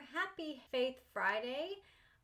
[0.00, 1.70] Happy Faith Friday.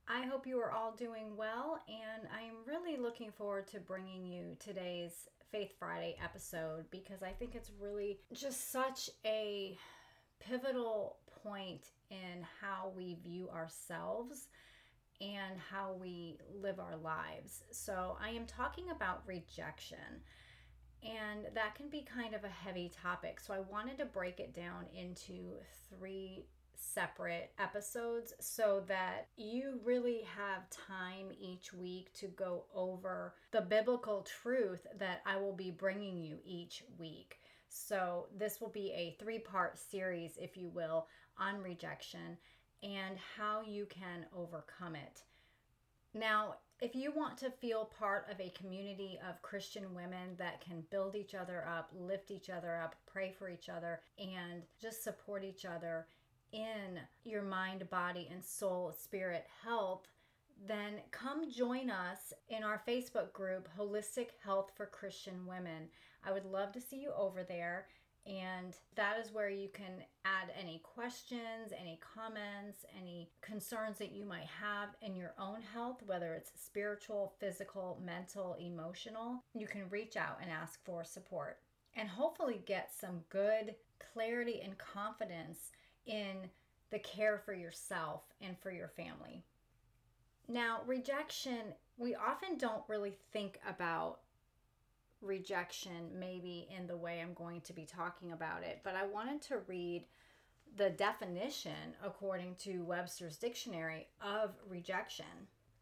[0.09, 4.25] I hope you are all doing well, and I am really looking forward to bringing
[4.25, 9.77] you today's Faith Friday episode because I think it's really just such a
[10.41, 14.49] pivotal point in how we view ourselves
[15.21, 17.65] and how we live our lives.
[17.71, 20.23] So, I am talking about rejection,
[21.03, 23.41] and that can be kind of a heavy topic.
[23.41, 25.57] So, I wanted to break it down into
[25.91, 26.47] three
[26.79, 34.23] separate episodes so that you really have time each week to go over the biblical
[34.23, 37.41] truth that I will be bringing you each week.
[37.69, 41.07] So, this will be a three part series, if you will,
[41.39, 42.39] on rejection
[42.83, 45.23] and how you can overcome it.
[46.15, 50.85] Now, if you want to feel part of a community of Christian women that can
[50.91, 55.45] build each other up, lift each other up, pray for each other, and just support
[55.45, 56.07] each other
[56.53, 60.07] in your mind, body, and soul, spirit health,
[60.67, 65.89] then come join us in our Facebook group, Holistic Health for Christian Women.
[66.25, 67.87] I would love to see you over there.
[68.27, 74.27] And that is where you can add any questions, any comments, any concerns that you
[74.27, 79.45] might have in your own health, whether it's spiritual, physical, mental, emotional.
[79.55, 81.59] You can reach out and ask for support
[81.97, 83.75] and hopefully get some good
[84.13, 85.71] clarity and confidence
[86.09, 86.49] in
[86.91, 89.45] the care for yourself and for your family.
[90.49, 94.21] Now, rejection, we often don't really think about
[95.21, 99.43] rejection maybe in the way I'm going to be talking about it, but I wanted
[99.43, 100.07] to read
[100.77, 105.27] the definition according to Webster's dictionary of rejection.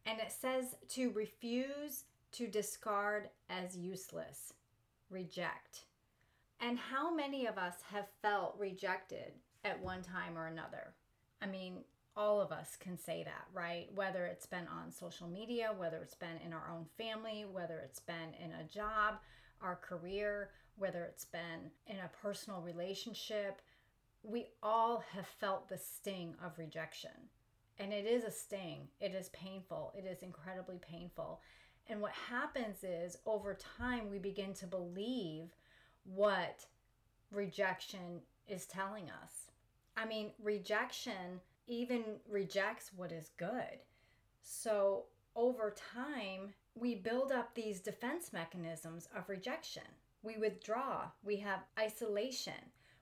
[0.07, 4.53] And it says to refuse, to discard as useless,
[5.11, 5.85] reject.
[6.61, 9.33] And how many of us have felt rejected
[9.67, 10.95] at one time or another.
[11.43, 11.79] I mean,
[12.17, 13.89] all of us can say that, right?
[13.95, 18.01] Whether it's been on social media, whether it's been in our own family, whether it's
[18.01, 19.17] been in a job,
[19.61, 23.61] our career, whether it's been in a personal relationship,
[24.23, 27.11] we all have felt the sting of rejection.
[27.79, 31.41] And it is a sting, it is painful, it is incredibly painful.
[31.89, 35.51] And what happens is over time, we begin to believe
[36.15, 36.65] what
[37.31, 39.51] rejection is telling us.
[39.97, 43.81] I mean, rejection even rejects what is good.
[44.43, 49.83] So over time, we build up these defense mechanisms of rejection.
[50.23, 52.55] We withdraw, we have isolation,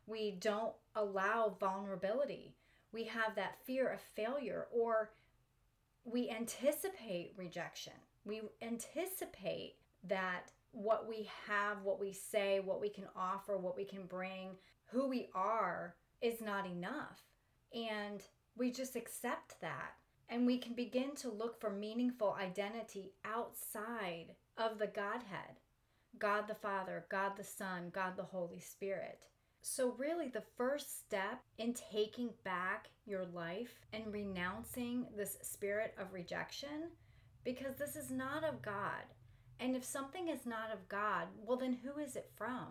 [0.07, 2.55] we don't allow vulnerability,
[2.93, 5.11] we have that fear of failure, or
[6.05, 7.95] we anticipate rejection.
[8.25, 9.77] We anticipate
[10.09, 14.51] that what we have, what we say, what we can offer, what we can bring,
[14.87, 17.23] who we are is not enough.
[17.73, 18.23] And
[18.57, 19.95] we just accept that.
[20.29, 25.61] And we can begin to look for meaningful identity outside of the Godhead
[26.19, 29.27] God the Father, God the Son, God the Holy Spirit.
[29.62, 36.12] So, really, the first step in taking back your life and renouncing this spirit of
[36.12, 36.91] rejection,
[37.45, 39.05] because this is not of God.
[39.61, 42.69] And if something is not of God, well, then who is it from?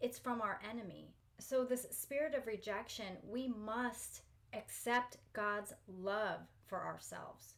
[0.00, 1.14] It's from our enemy.
[1.38, 4.22] So, this spirit of rejection, we must
[4.52, 7.54] accept God's love for ourselves.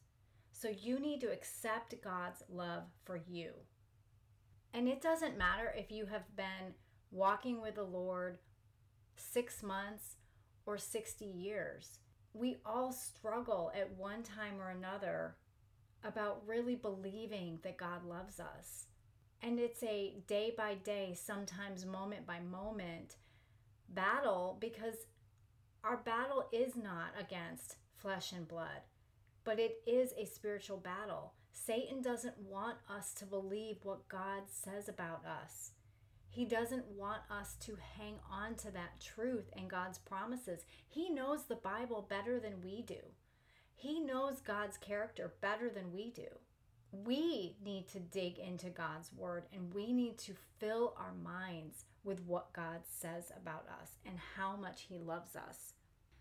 [0.51, 3.51] So, you need to accept God's love for you.
[4.73, 6.73] And it doesn't matter if you have been
[7.11, 8.39] walking with the Lord
[9.15, 10.15] six months
[10.65, 11.99] or 60 years.
[12.33, 15.35] We all struggle at one time or another
[16.03, 18.85] about really believing that God loves us.
[19.41, 23.17] And it's a day by day, sometimes moment by moment
[23.89, 24.95] battle because
[25.83, 28.81] our battle is not against flesh and blood,
[29.43, 31.33] but it is a spiritual battle.
[31.51, 35.71] Satan doesn't want us to believe what God says about us.
[36.29, 40.65] He doesn't want us to hang on to that truth and God's promises.
[40.87, 42.99] He knows the Bible better than we do.
[43.77, 46.27] He knows God's character better than we do
[46.91, 52.21] we need to dig into God's word and we need to fill our minds with
[52.25, 55.73] what God says about us and how much He loves us.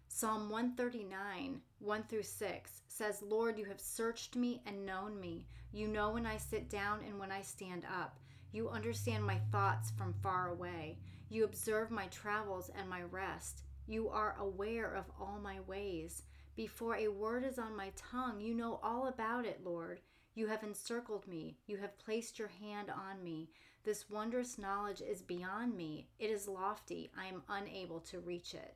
[0.09, 5.47] Psalm 139, 1 through 6 says, Lord, you have searched me and known me.
[5.73, 8.19] You know when I sit down and when I stand up.
[8.53, 10.99] You understand my thoughts from far away.
[11.29, 13.63] You observe my travels and my rest.
[13.87, 16.23] You are aware of all my ways.
[16.57, 20.01] Before a word is on my tongue, you know all about it, Lord.
[20.35, 21.59] You have encircled me.
[21.67, 23.51] You have placed your hand on me.
[23.85, 26.09] This wondrous knowledge is beyond me.
[26.19, 27.11] It is lofty.
[27.17, 28.75] I am unable to reach it.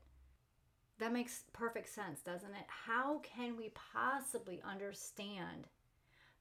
[0.99, 2.67] That makes perfect sense, doesn't it?
[2.69, 5.69] How can we possibly understand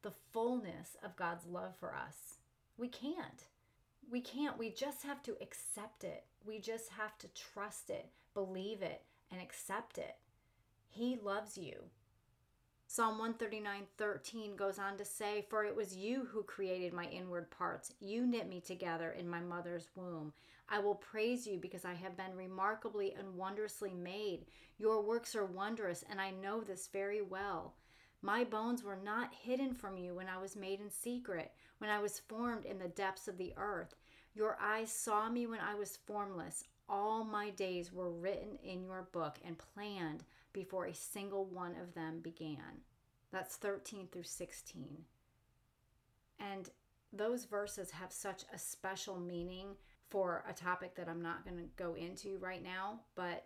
[0.02, 2.40] the fullness of God's love for us?
[2.78, 3.46] We can't.
[4.12, 4.58] We can't.
[4.58, 6.26] We just have to accept it.
[6.46, 10.18] We just have to trust it, believe it, and accept it.
[10.90, 11.86] He loves you.
[12.88, 17.52] Psalm 139 13 goes on to say, For it was you who created my inward
[17.52, 17.94] parts.
[18.00, 20.34] You knit me together in my mother's womb.
[20.68, 24.48] I will praise you because I have been remarkably and wondrously made.
[24.80, 27.76] Your works are wondrous, and I know this very well.
[28.24, 32.00] My bones were not hidden from you when I was made in secret, when I
[32.00, 33.96] was formed in the depths of the earth.
[34.34, 36.64] Your eyes saw me when I was formless.
[36.90, 41.94] All my days were written in your book and planned before a single one of
[41.94, 42.82] them began.
[43.32, 45.04] That's 13 through 16.
[46.40, 46.70] And
[47.12, 49.76] those verses have such a special meaning
[50.10, 53.46] for a topic that I'm not going to go into right now, but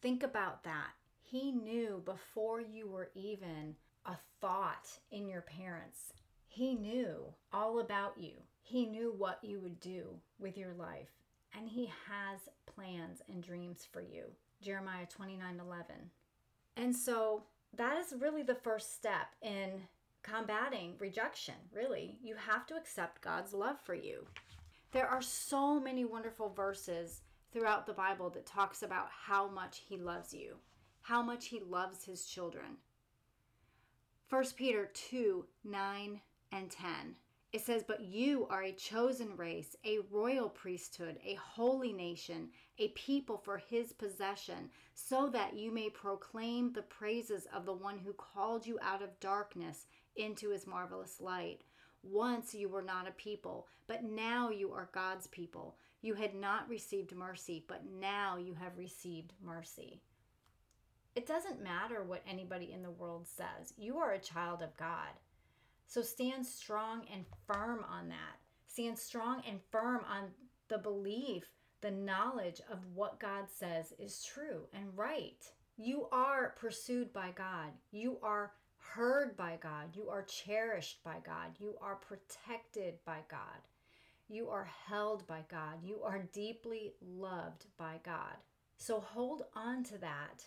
[0.00, 0.90] think about that.
[1.20, 6.12] He knew before you were even a thought in your parents,
[6.46, 8.32] he knew all about you.
[8.60, 10.08] He knew what you would do
[10.38, 11.08] with your life,
[11.56, 14.24] and he has plans and dreams for you.
[14.60, 15.84] Jeremiah 29 11.
[16.76, 17.44] And so
[17.76, 19.82] that is really the first step in
[20.22, 22.18] combating rejection, really.
[22.22, 24.26] You have to accept God's love for you.
[24.92, 27.22] There are so many wonderful verses
[27.52, 30.56] throughout the Bible that talks about how much he loves you,
[31.02, 32.76] how much he loves his children.
[34.28, 36.20] 1 Peter 2 9
[36.52, 36.90] and 10.
[37.52, 42.88] It says, But you are a chosen race, a royal priesthood, a holy nation, a
[42.88, 48.14] people for his possession, so that you may proclaim the praises of the one who
[48.14, 51.60] called you out of darkness into his marvelous light.
[52.02, 55.76] Once you were not a people, but now you are God's people.
[56.00, 60.00] You had not received mercy, but now you have received mercy.
[61.14, 65.10] It doesn't matter what anybody in the world says, you are a child of God.
[65.92, 68.38] So stand strong and firm on that.
[68.66, 70.30] Stand strong and firm on
[70.68, 71.44] the belief,
[71.82, 75.44] the knowledge of what God says is true and right.
[75.76, 77.72] You are pursued by God.
[77.90, 79.94] You are heard by God.
[79.94, 81.58] You are cherished by God.
[81.58, 83.60] You are protected by God.
[84.30, 85.84] You are held by God.
[85.84, 88.38] You are deeply loved by God.
[88.78, 90.46] So hold on to that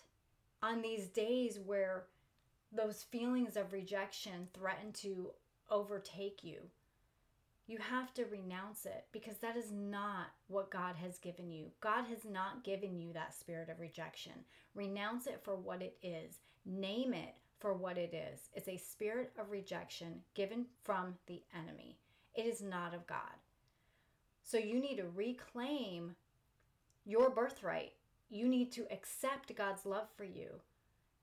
[0.64, 2.06] on these days where
[2.76, 5.32] those feelings of rejection threaten to
[5.70, 6.58] overtake you.
[7.68, 11.72] You have to renounce it because that is not what God has given you.
[11.82, 14.34] God has not given you that spirit of rejection.
[14.76, 18.50] Renounce it for what it is, name it for what it is.
[18.54, 21.98] It's a spirit of rejection given from the enemy,
[22.36, 23.40] it is not of God.
[24.44, 26.16] So you need to reclaim
[27.04, 27.94] your birthright.
[28.30, 30.60] You need to accept God's love for you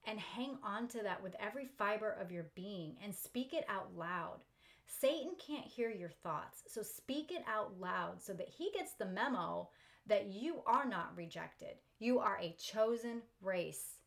[0.05, 3.97] and hang on to that with every fiber of your being and speak it out
[3.97, 4.41] loud.
[4.87, 9.07] Satan can't hear your thoughts, so speak it out loud so that he gets the
[9.07, 9.69] memo
[10.07, 11.77] that you are not rejected.
[11.99, 13.99] You are a chosen race.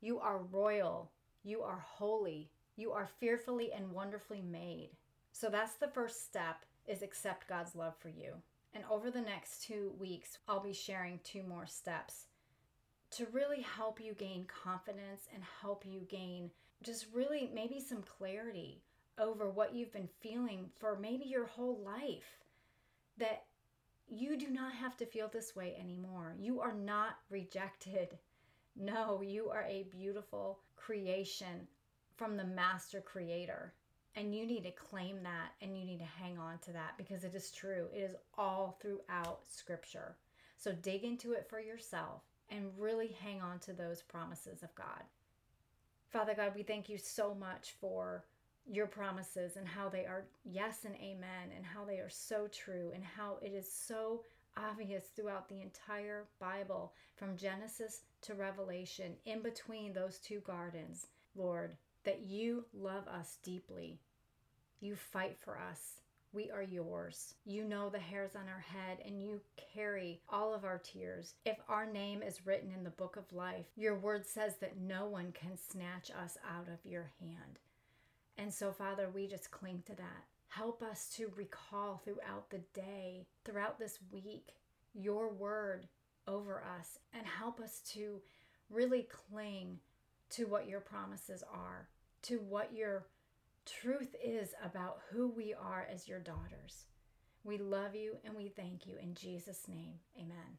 [0.00, 1.10] You are royal.
[1.42, 2.50] You are holy.
[2.76, 4.90] You are fearfully and wonderfully made.
[5.32, 8.34] So that's the first step is accept God's love for you.
[8.74, 12.26] And over the next 2 weeks, I'll be sharing two more steps
[13.12, 16.50] to really help you gain confidence and help you gain
[16.82, 18.82] just really maybe some clarity
[19.18, 22.40] over what you've been feeling for maybe your whole life.
[23.18, 23.44] That
[24.08, 26.34] you do not have to feel this way anymore.
[26.38, 28.18] You are not rejected.
[28.74, 31.68] No, you are a beautiful creation
[32.16, 33.74] from the master creator.
[34.16, 37.22] And you need to claim that and you need to hang on to that because
[37.22, 37.88] it is true.
[37.94, 40.16] It is all throughout scripture.
[40.56, 42.22] So dig into it for yourself
[42.52, 45.02] and really hang on to those promises of God.
[46.10, 48.24] Father God, we thank you so much for
[48.70, 52.92] your promises and how they are yes and amen, and how they are so true,
[52.94, 54.22] and how it is so
[54.56, 61.76] obvious throughout the entire Bible, from Genesis to Revelation, in between those two gardens, Lord,
[62.04, 63.98] that you love us deeply.
[64.80, 66.01] You fight for us.
[66.34, 67.34] We are yours.
[67.44, 69.42] You know the hairs on our head, and you
[69.74, 71.34] carry all of our tears.
[71.44, 75.04] If our name is written in the book of life, your word says that no
[75.04, 77.58] one can snatch us out of your hand.
[78.38, 80.24] And so, Father, we just cling to that.
[80.48, 84.54] Help us to recall throughout the day, throughout this week,
[84.94, 85.86] your word
[86.26, 88.22] over us, and help us to
[88.70, 89.78] really cling
[90.30, 91.88] to what your promises are,
[92.22, 93.04] to what your
[93.66, 96.86] truth is about who we are as your daughters.
[97.44, 99.94] We love you and we thank you in Jesus' name.
[100.16, 100.58] Amen.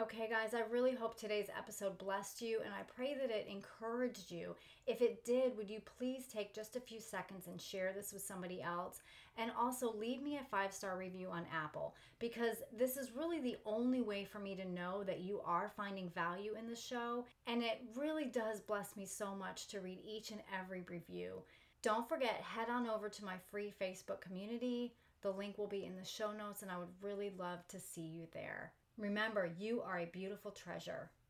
[0.00, 4.32] Okay, guys, I really hope today's episode blessed you and I pray that it encouraged
[4.32, 4.56] you.
[4.86, 8.22] If it did, would you please take just a few seconds and share this with
[8.22, 9.02] somebody else?
[9.36, 13.58] And also leave me a five star review on Apple because this is really the
[13.66, 17.26] only way for me to know that you are finding value in the show.
[17.46, 21.42] And it really does bless me so much to read each and every review.
[21.82, 24.94] Don't forget, head on over to my free Facebook community.
[25.22, 28.02] The link will be in the show notes, and I would really love to see
[28.02, 28.72] you there.
[28.98, 31.10] Remember, you are a beautiful treasure.